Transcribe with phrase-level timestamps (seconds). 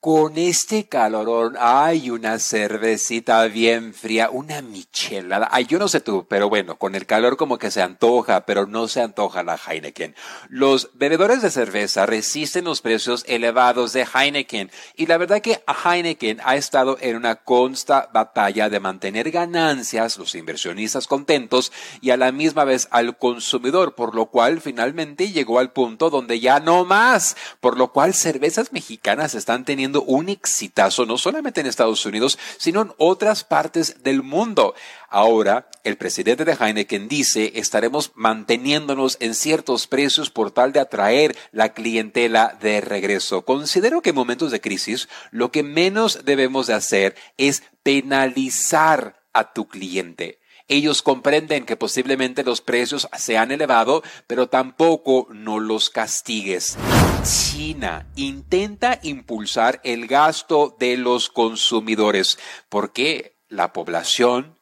[0.00, 5.48] Con este calorón hay una cervecita bien fría, una michelada.
[5.50, 8.68] Ay, yo no sé tú, pero bueno, con el calor como que se antoja, pero
[8.68, 10.14] no se antoja la Heineken.
[10.50, 16.38] Los bebedores de cerveza resisten los precios elevados de Heineken y la verdad que Heineken
[16.44, 22.30] ha estado en una consta batalla de mantener ganancias, los inversionistas contentos y a la
[22.30, 27.36] misma vez al consumidor, por lo cual finalmente llegó al punto donde ya no más,
[27.58, 32.82] por lo cual cervezas mexicanas están teniendo un exitazo no solamente en Estados Unidos, sino
[32.82, 34.74] en otras partes del mundo.
[35.08, 41.36] Ahora, el presidente de Heineken dice, estaremos manteniéndonos en ciertos precios por tal de atraer
[41.50, 43.44] la clientela de regreso.
[43.44, 49.52] Considero que en momentos de crisis, lo que menos debemos de hacer es penalizar a
[49.52, 50.40] tu cliente.
[50.70, 56.76] Ellos comprenden que posiblemente los precios se han elevado, pero tampoco no los castigues.
[57.24, 62.38] China intenta impulsar el gasto de los consumidores
[62.68, 64.58] porque la población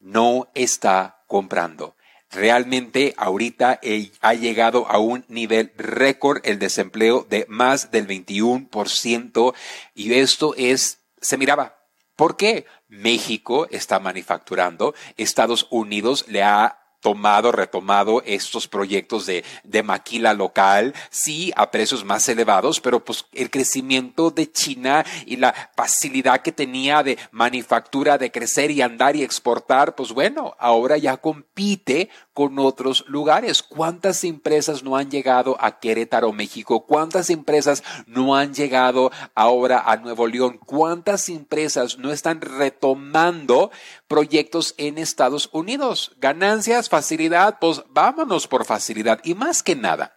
[0.00, 1.96] no está comprando.
[2.30, 3.80] Realmente ahorita
[4.20, 9.54] ha llegado a un nivel récord el desempleo de más del 21%
[9.94, 11.78] y esto es, se miraba
[12.18, 12.66] ¿Por qué?
[12.88, 20.94] México está manufacturando, Estados Unidos le ha tomado, retomado estos proyectos de, de maquila local,
[21.10, 26.52] sí, a precios más elevados, pero pues el crecimiento de China y la facilidad que
[26.52, 32.56] tenía de manufactura, de crecer y andar y exportar, pues bueno, ahora ya compite con
[32.60, 33.64] otros lugares.
[33.64, 36.86] ¿Cuántas empresas no han llegado a Querétaro, México?
[36.86, 40.60] ¿Cuántas empresas no han llegado ahora a Nuevo León?
[40.64, 43.72] ¿Cuántas empresas no están retomando
[44.06, 46.12] proyectos en Estados Unidos?
[46.18, 49.18] Ganancias, facilidad, pues vámonos por facilidad.
[49.24, 50.14] Y más que nada,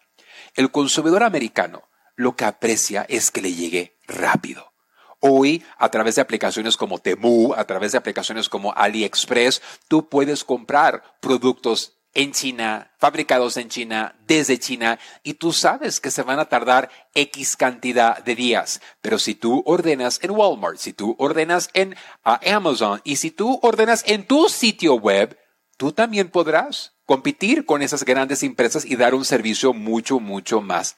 [0.54, 4.74] el consumidor americano lo que aprecia es que le llegue rápido.
[5.22, 10.44] Hoy, a través de aplicaciones como Temu, a través de aplicaciones como AliExpress, tú puedes
[10.44, 16.40] comprar productos en China, fabricados en China, desde China, y tú sabes que se van
[16.40, 18.82] a tardar X cantidad de días.
[19.02, 23.60] Pero si tú ordenas en Walmart, si tú ordenas en ah, Amazon y si tú
[23.62, 25.38] ordenas en tu sitio web,
[25.78, 30.98] tú también podrás competir con esas grandes empresas y dar un servicio mucho, mucho más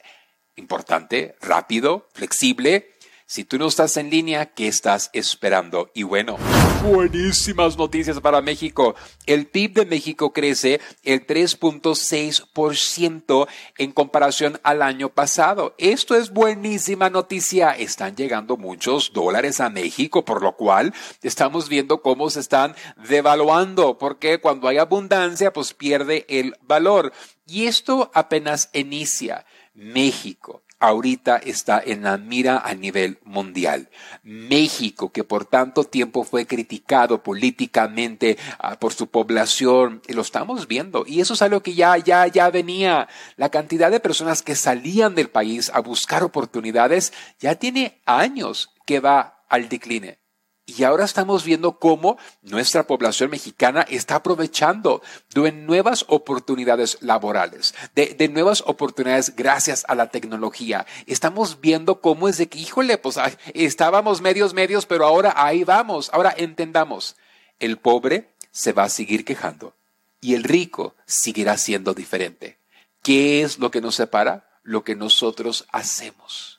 [0.56, 2.94] importante, rápido, flexible
[3.26, 5.90] si tú no estás en línea, ¿qué estás esperando?
[5.96, 6.38] Y bueno,
[6.84, 8.96] buenísimas noticias para México.
[9.26, 15.76] El PIB de México crece el 3.6% en comparación al año pasado.
[15.78, 17.72] Esto es buenísima noticia.
[17.72, 22.76] Están llegando muchos dólares a México, por lo cual estamos viendo cómo se están
[23.08, 27.14] devaluando, porque cuando hay abundancia, pues pierde el valor.
[27.48, 29.46] Y esto apenas inicia.
[29.74, 33.90] México ahorita está en la mira a nivel mundial.
[34.22, 41.06] México, que por tanto tiempo fue criticado políticamente ah, por su población, lo estamos viendo.
[41.08, 43.08] Y eso es algo que ya, ya, ya venía.
[43.38, 49.00] La cantidad de personas que salían del país a buscar oportunidades ya tiene años que
[49.00, 50.18] va al decline.
[50.66, 55.02] Y ahora estamos viendo cómo nuestra población mexicana está aprovechando
[55.34, 60.86] de nuevas oportunidades laborales, de, nuevas oportunidades gracias a la tecnología.
[61.06, 63.18] Estamos viendo cómo es de que, híjole, pues
[63.54, 66.10] estábamos medios, medios, pero ahora ahí vamos.
[66.14, 67.18] Ahora entendamos,
[67.60, 69.74] el pobre se va a seguir quejando
[70.22, 72.58] y el rico seguirá siendo diferente.
[73.02, 74.48] ¿Qué es lo que nos separa?
[74.64, 76.53] Lo que nosotros hacemos.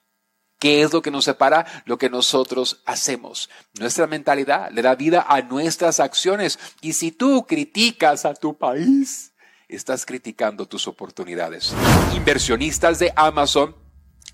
[0.64, 1.66] ¿Qué es lo que nos separa?
[1.84, 3.50] Lo que nosotros hacemos.
[3.78, 6.58] Nuestra mentalidad le da vida a nuestras acciones.
[6.80, 9.34] Y si tú criticas a tu país,
[9.68, 11.74] estás criticando tus oportunidades.
[12.16, 13.76] Inversionistas de Amazon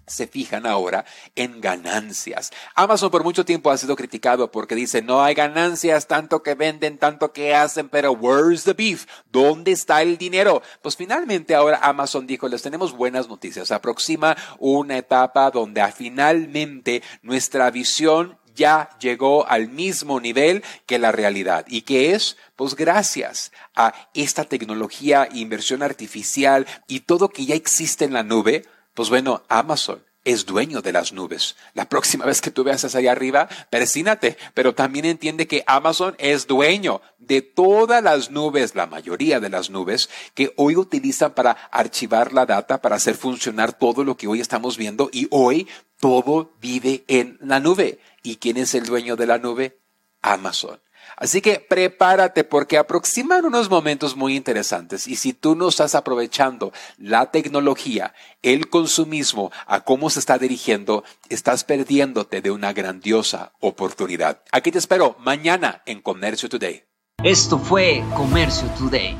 [0.06, 1.04] se fijan ahora
[1.36, 2.50] en ganancias.
[2.74, 6.98] Amazon por mucho tiempo ha sido criticado porque dice no hay ganancias, tanto que venden,
[6.98, 9.06] tanto que hacen, pero where's the beef?
[9.30, 10.62] ¿Dónde está el dinero?
[10.82, 13.70] Pues finalmente ahora Amazon dijo, les tenemos buenas noticias.
[13.70, 21.64] Aproxima una etapa donde finalmente nuestra visión ya llegó al mismo nivel que la realidad.
[21.68, 22.36] ¿Y qué es?
[22.56, 28.64] Pues gracias a esta tecnología, inversión artificial y todo que ya existe en la nube,
[28.94, 31.56] pues bueno, Amazon es dueño de las nubes.
[31.74, 36.14] La próxima vez que tú veas hacia allá arriba, persínate, pero también entiende que Amazon
[36.18, 41.52] es dueño de todas las nubes, la mayoría de las nubes que hoy utilizan para
[41.52, 46.52] archivar la data, para hacer funcionar todo lo que hoy estamos viendo y hoy todo
[46.60, 48.00] vive en la nube.
[48.22, 49.78] ¿Y quién es el dueño de la nube?
[50.22, 50.80] Amazon.
[51.20, 56.72] Así que prepárate porque aproximan unos momentos muy interesantes y si tú no estás aprovechando
[56.96, 64.40] la tecnología, el consumismo, a cómo se está dirigiendo, estás perdiéndote de una grandiosa oportunidad.
[64.50, 66.84] Aquí te espero mañana en Comercio Today.
[67.22, 69.14] Esto fue Comercio Today.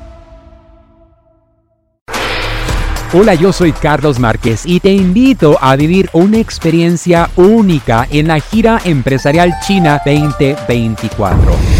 [3.12, 8.40] Hola, yo soy Carlos Márquez y te invito a vivir una experiencia única en la
[8.40, 11.79] gira empresarial China 2024